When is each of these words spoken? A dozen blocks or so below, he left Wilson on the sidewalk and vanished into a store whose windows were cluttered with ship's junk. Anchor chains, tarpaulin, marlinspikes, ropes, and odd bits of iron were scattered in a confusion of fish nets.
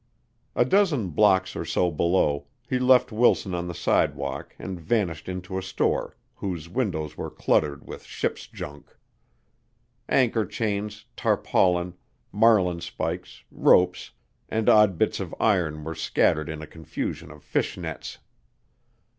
A 0.55 0.65
dozen 0.65 1.09
blocks 1.09 1.55
or 1.55 1.63
so 1.63 1.91
below, 1.91 2.47
he 2.67 2.79
left 2.79 3.11
Wilson 3.11 3.53
on 3.53 3.67
the 3.67 3.75
sidewalk 3.75 4.55
and 4.57 4.81
vanished 4.81 5.29
into 5.29 5.59
a 5.59 5.61
store 5.61 6.17
whose 6.33 6.67
windows 6.67 7.15
were 7.17 7.29
cluttered 7.29 7.87
with 7.87 8.01
ship's 8.03 8.47
junk. 8.47 8.97
Anchor 10.09 10.47
chains, 10.47 11.05
tarpaulin, 11.15 11.93
marlinspikes, 12.33 13.43
ropes, 13.51 14.09
and 14.49 14.69
odd 14.69 14.97
bits 14.97 15.19
of 15.19 15.35
iron 15.39 15.83
were 15.83 15.93
scattered 15.93 16.49
in 16.49 16.63
a 16.63 16.65
confusion 16.65 17.29
of 17.29 17.43
fish 17.43 17.77
nets. 17.77 18.17